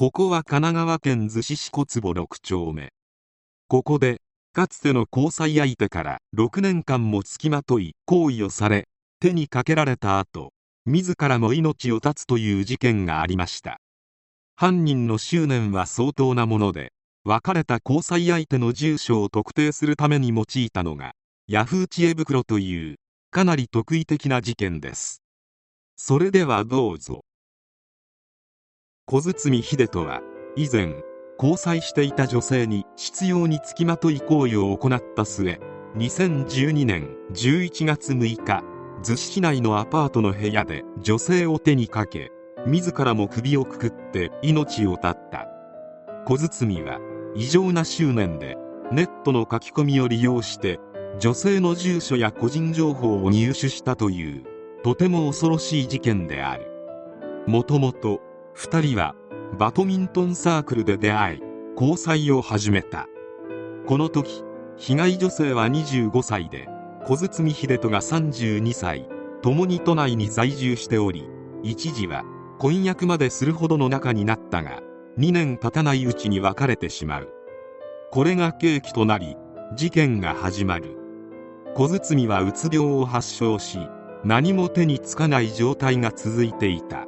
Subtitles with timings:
[0.00, 2.88] ここは神奈川県逗子市小坪6丁目。
[3.68, 4.22] ここで
[4.54, 8.88] かつての交際相手から6年間も付きまとい行為をされ
[9.20, 10.54] 手にかけられた後
[10.86, 13.78] 自らも命を絶つという事件がありました。
[14.56, 16.94] 犯人の執念は相当なもので
[17.24, 21.12] 別れた交際相手の住所を特定するために用いたのが
[21.46, 22.96] ヤフー知恵袋という
[23.30, 25.22] かなり特異的な事件です。
[25.96, 27.20] それではどうぞ。
[29.10, 30.20] 小堤秀人は
[30.54, 30.94] 以前
[31.36, 35.58] 交際していた女性に執拗につきまとい行為を行った末
[35.96, 38.62] 2012年11月6日
[39.02, 42.30] 逗子市内のアパートの部屋で女性を手にかけ
[42.66, 45.48] 自らも首をくくって命を絶った。
[46.26, 47.00] 小堤は
[47.34, 48.56] 異常な執念で
[48.92, 50.78] ネットの書き込みを利用して
[51.18, 54.44] 女性の住所や個人情報を入手したという
[54.84, 56.66] とても恐ろしい事件である。
[57.46, 58.20] もともと
[58.60, 59.14] 2人は
[59.58, 61.40] バドミントンサークルで出会い
[61.76, 63.06] 交際を始めた。
[63.86, 64.44] この時
[64.76, 66.68] 被害女性は25歳で
[67.06, 69.08] 小堤秀人が32歳
[69.40, 71.26] 共に都内に在住しており
[71.62, 72.22] 一時は
[72.58, 74.82] 婚約までするほどの仲になったが
[75.18, 77.30] 2年経たないうちに別れてしまう。
[78.10, 79.36] これが契機となり
[79.74, 80.98] 事件が始まる。
[81.74, 83.78] 小堤はうつ病を発症し
[84.22, 87.06] 何も手につかない状態が続いていた。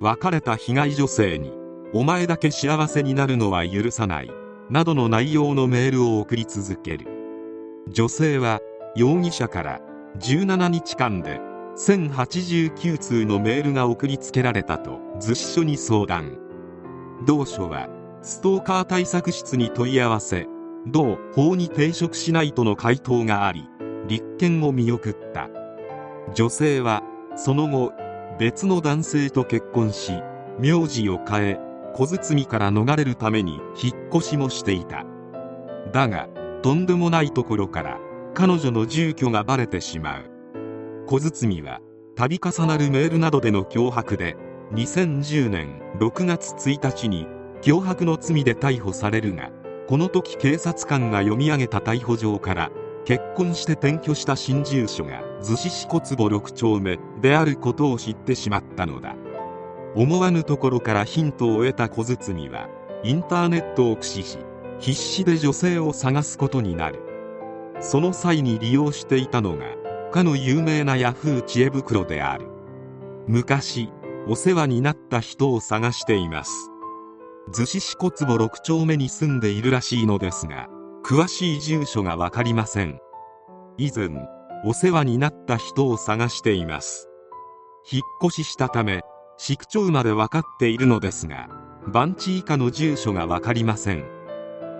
[0.00, 1.52] 別れた被害女性に
[1.94, 4.30] 「お前だけ幸せになるのは許さない」
[4.68, 7.06] などの内容のメールを送り続ける。
[7.88, 8.60] 女性は
[8.96, 9.80] 容疑者から
[10.18, 11.40] 17日間で
[11.76, 16.38] 1089通のメールが送りつけられたと図子署に相談。
[17.24, 17.88] 同署は
[18.22, 20.48] ストーカー対策室に問い合わせ
[20.86, 23.68] 同法に抵触しないとの回答があり
[24.08, 25.48] 立件を見送った。
[26.34, 27.02] 女性は
[27.36, 27.92] その後
[28.38, 30.12] 別の男性と結婚し
[30.58, 31.58] 名字を変え
[31.94, 35.06] 小包から逃れるために引っ越しもしていた。
[35.92, 36.28] だが
[36.62, 37.98] とんでもないところから
[38.34, 40.30] 彼女の住居がバレてしまう。
[41.06, 41.80] 小包は
[42.14, 44.36] 度重なるメールなどでの脅迫で
[44.72, 47.26] 2010年6月1日に
[47.62, 49.50] 脅迫の罪で逮捕されるが
[49.86, 52.70] この時警察官が読み上げた逮捕状から
[53.04, 59.16] 結婚して転居した新住所が逗子市小坪6丁目であることを知ってしまったのだ。
[59.94, 62.68] 思わぬところからヒントを得た小包は
[63.02, 64.38] インターネットを駆使し
[64.78, 67.00] 必死で女性を探すことになる。
[67.80, 69.64] その際に利用していたのが
[70.12, 72.46] かの有名なヤフー知恵袋である。
[73.26, 73.90] 昔
[74.28, 76.70] お世話になった人を探しています。
[77.52, 80.68] 逗子市小坪6丁目に住んでいるらしいのですが
[81.04, 82.98] 詳しい住所が分かりません。
[83.78, 84.10] 以前
[84.64, 87.08] お世話になった人を探しています。
[87.90, 89.02] 引っ越ししたため
[89.36, 91.48] 市区町まで分かっているのですが
[91.86, 94.04] 番地以下の住所が分かりません。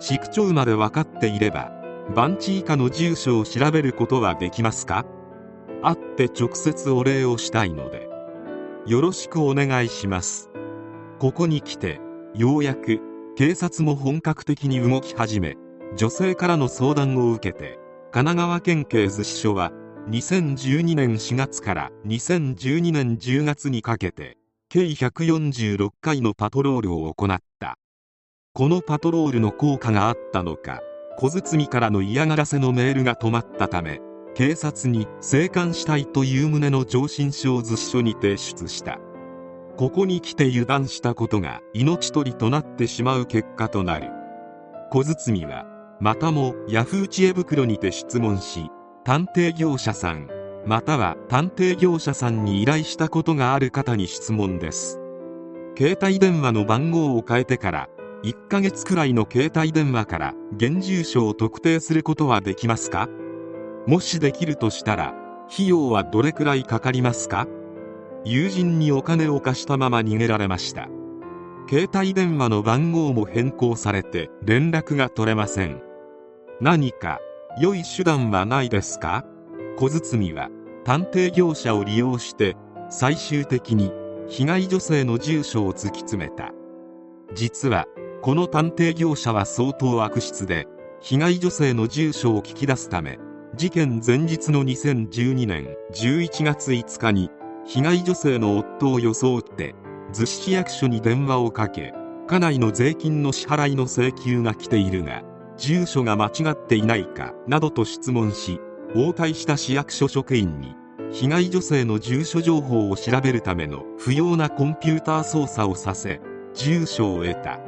[0.00, 1.70] 市区町まで分かっていれば
[2.14, 5.04] 番地以下の住所を調べることはできますか？
[5.82, 8.08] 会って直接お礼をしたいので
[8.86, 10.50] よろしくお願いします。
[11.20, 12.00] ここに来て
[12.34, 13.00] ようやく
[13.36, 15.56] 警察も本格的に動き始め
[15.96, 17.78] 女性からの相談を受けて
[18.10, 19.70] 神奈川県警逗子署は
[20.08, 24.38] 2012年4月から2012年10月にかけて
[24.70, 27.76] 計146回のパトロールを行った。
[28.54, 30.80] このパトロールの効果があったのか
[31.18, 34.00] 小包からの嫌がらせのメールが止まったため
[34.34, 38.98] 警察に生還したいという旨の上申書を逗子署に提出した。
[39.76, 44.08] ここに来て油断したことが命取りとなってしまう結果となる。
[44.90, 45.66] 小包は
[46.00, 48.70] またもヤフー知恵袋にて質問し
[49.04, 50.28] 探偵業者さん
[50.64, 55.00] または探偵業者さんに依頼したことがある方に質問です。
[55.76, 57.88] 携帯電話の番号を変えてから
[58.22, 63.08] 1ヶ月くらいの携帯電話から現住所を特定することはできますか？
[63.86, 65.14] もしできるとしたら
[65.50, 67.46] 費用はどれくらいかかりますか？
[68.24, 70.88] 友人にお金を貸したまま逃げられました。
[71.70, 75.80] 携帯電話の番号も変更されて連絡が取れません。
[76.60, 77.20] 何か
[77.60, 79.24] 良い手段はないですか？
[79.76, 80.48] 小包は
[80.84, 82.56] 探偵業者を利用して
[82.90, 83.92] 最終的に
[84.28, 86.50] 被害女性の住所を突き詰めた。
[87.32, 87.86] 実は
[88.22, 90.66] この探偵業者は相当悪質で
[91.00, 93.20] 被害女性の住所を聞き出すため
[93.54, 97.30] 事件前日の2012年11月5日に
[97.66, 99.76] 被害女性の夫を装って
[100.12, 101.94] 逗子市役所に電話をかけ
[102.26, 105.22] 家内の税金の支払いの請求が来ているが
[105.58, 108.60] 住所が間違っていないかなどと質問し
[108.94, 110.74] 応対した市役所職員に
[111.10, 116.20] 被害女性の住所情報を調べるための不要なコンピューター操作をさせ
[116.54, 117.60] 住所を得た。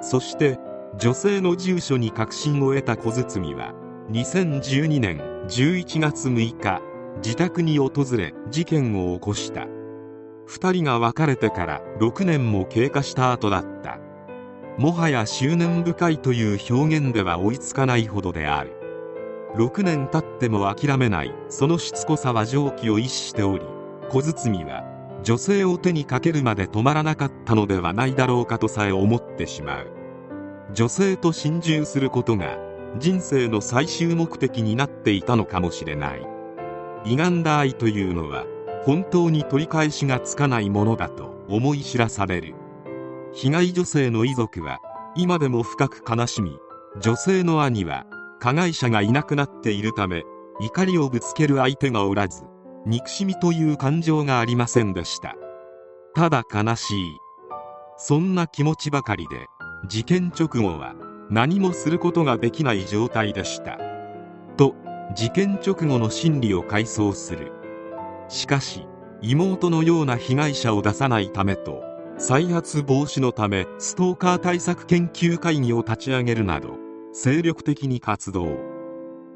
[0.00, 0.58] そして
[0.98, 3.72] 女性の住所に確信を得た小包は
[4.10, 6.82] 2012年11月6日
[7.22, 9.66] 自宅に訪れ事件を起こした。
[10.48, 13.98] 2人が別れてから6年も経過した後だった。
[14.78, 18.82] もはや執念深いという表現では追いつかないほどである。
[19.56, 23.66] 6年経っても諦めないそのしつこさは常軌を逸しており
[24.08, 24.82] 小包は
[25.22, 29.90] 女性を手にかけるまで止まらなかったのではないだろうかとさえ思ってしまう。
[30.72, 32.58] 女性と心中することが
[32.98, 36.26] 人生の最終目的になっていたのかもしれない。
[37.04, 38.46] 歪んだ愛というのは
[38.84, 42.54] 本当に取り返しがつかないものだと思い知らされる。
[43.34, 44.80] 被害女性の遺族は
[45.16, 46.58] 今でも深く悲しみ
[47.00, 48.06] 女性の兄は
[48.40, 50.24] 加害者がいなくなっているため
[50.60, 52.42] 怒りをぶつける相手がおらず
[52.86, 55.36] 憎しみという感情がありませんでした。
[56.14, 57.16] ただ悲しい。
[57.96, 59.46] そんな気持ちばかりで
[59.86, 60.94] 事件直後は
[61.30, 63.78] 何もすることができない状態でした。
[64.56, 64.74] と
[65.14, 67.52] 事件直後の心理を回想する。
[68.28, 68.86] しかし
[69.20, 71.82] 妹のような被害者を出さないためと
[72.18, 76.76] 再発防止のためストーカー対策研究会議を立ち上げるなど
[77.12, 78.58] 精力的に活動。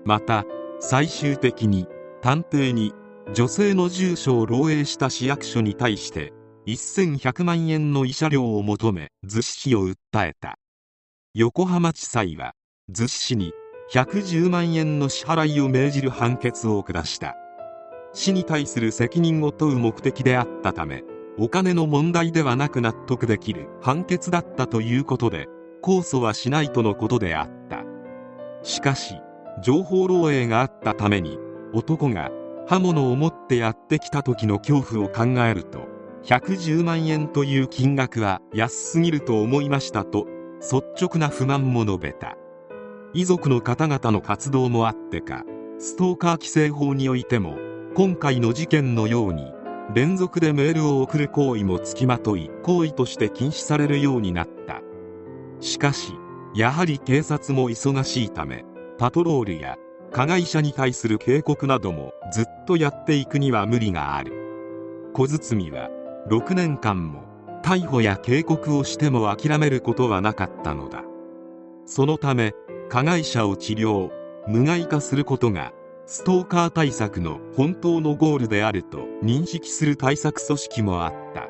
[0.05, 0.45] また
[0.79, 1.87] 最終的に
[2.23, 2.93] 探偵に
[3.35, 6.33] 女性の住所を漏洩した市役所に対して
[6.67, 9.95] 1100万円の慰謝料を求め逗子市を訴
[10.27, 10.59] えた。
[11.35, 12.55] 横浜地裁は
[12.91, 13.53] 逗子市に
[13.93, 17.37] 110万円の支払いを命じる判決を下した。
[18.13, 21.05] 市に対する責任を問う目的であったため
[21.39, 25.49] お金の問題ではなく納得できる判決だったということで
[25.83, 27.85] 控訴はしないとのことであった。
[28.63, 29.15] しかし
[29.63, 31.39] 情報漏洩があったために
[31.73, 32.31] 男が
[32.67, 35.87] 刃物を持ってやってきた時の恐怖を考えると
[36.25, 40.27] 110万円という金額は安すぎると思いましたと
[40.61, 42.37] 率直な不満も述べた。
[43.15, 45.45] 遺族の方々の活動もあってか
[45.79, 47.57] ストーカー規制法においても
[47.95, 49.53] 今回の事件のように
[49.95, 54.81] 連続でメールを送る行為もつきまとい行為として禁止されるようになった。
[55.61, 56.13] しかし
[56.55, 58.65] やはり警察も忙しいため
[58.99, 59.77] パトロールや
[60.13, 64.33] 加害者に対する警告などもずっとやっていくには無理がある。
[65.13, 65.91] 小包は
[66.29, 67.23] 6年間も
[67.63, 71.05] 逮捕や警告をしても諦めることはなかったのだ。
[71.85, 72.55] そのため
[72.89, 74.11] 加害者を治療
[74.49, 75.73] 無害化することが
[76.09, 81.49] ストーカー対策の本当のゴールであると認識する対策組織もあった。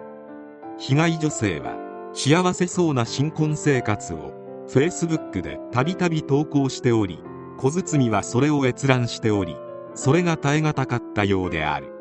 [0.79, 1.77] 被害女性は
[2.15, 4.33] 幸せそうな新婚生活を
[4.67, 7.19] Facebook でたびたび投稿しており
[7.59, 9.57] 小包はそれを閲覧しており
[9.95, 11.93] それが耐え難かったようである。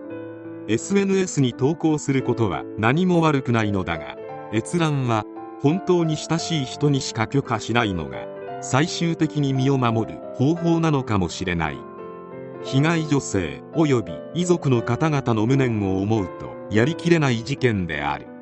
[0.69, 4.15] SNS に投稿することは何も悪くないのだが
[4.53, 5.25] 閲覧は
[5.61, 8.25] 本当に親しい人にしか許可しないのが
[8.61, 11.94] 最終的に身を守る方法なのかもしれない。
[12.65, 18.34] 被害女性及び遺族の方々の無念を思うとやりきれない事件である。